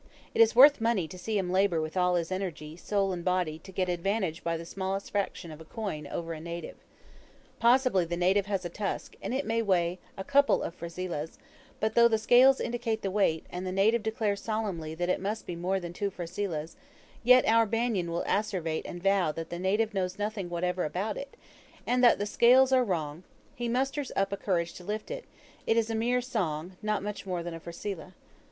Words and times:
It 0.33 0.41
is 0.41 0.55
worth 0.55 0.81
money 0.81 1.07
to 1.07 1.17
see 1.19 1.37
him 1.37 1.51
labor 1.51 1.79
with 1.79 1.95
all 1.95 2.15
his 2.15 2.31
energy, 2.31 2.75
soul 2.75 3.11
and 3.13 3.23
body, 3.23 3.59
to 3.59 3.71
get 3.71 3.87
advantage 3.87 4.43
by 4.43 4.57
the 4.57 4.65
smallest 4.65 5.11
fraction 5.11 5.51
of 5.51 5.61
a 5.61 5.63
coin 5.63 6.07
over 6.07 6.33
a 6.33 6.39
native. 6.41 6.77
Possibly 7.59 8.03
the 8.05 8.17
native 8.17 8.47
has 8.47 8.65
a 8.65 8.69
tusk, 8.69 9.15
and 9.21 9.31
it 9.31 9.45
may 9.45 9.61
weigh 9.61 9.99
a 10.17 10.23
couple 10.23 10.63
of 10.63 10.73
frasilahs, 10.73 11.37
but, 11.79 11.93
though 11.93 12.07
the 12.07 12.17
scales 12.17 12.59
indicate 12.59 13.03
the 13.03 13.11
weight, 13.11 13.45
and 13.51 13.63
the 13.63 13.71
native 13.71 14.01
declares 14.01 14.41
solemnly 14.41 14.95
that 14.95 15.07
it 15.07 15.21
must 15.21 15.45
be 15.45 15.55
more 15.55 15.79
than 15.79 15.93
two 15.93 16.09
frasilahs, 16.09 16.77
yet 17.23 17.47
our 17.47 17.67
Banyan 17.67 18.09
will 18.09 18.23
asseverate 18.23 18.85
and 18.87 19.03
vow 19.03 19.31
that 19.31 19.51
the 19.51 19.59
native 19.59 19.93
knows 19.93 20.17
nothing 20.17 20.49
whatever 20.49 20.83
about 20.83 21.15
it, 21.15 21.37
and 21.85 22.03
that 22.03 22.17
the 22.17 22.25
scales 22.25 22.71
are 22.71 22.83
wrong; 22.83 23.21
he 23.53 23.69
musters 23.69 24.11
up 24.15 24.33
courage 24.41 24.73
to 24.73 24.83
lift 24.83 25.11
it 25.11 25.25
it 25.67 25.77
is 25.77 25.91
a 25.91 25.93
mere 25.95 26.21
song, 26.21 26.75
not 26.81 27.03
much 27.03 27.27
more 27.27 27.43
than 27.43 27.53
a 27.53 27.59
frasilah. 27.59 28.13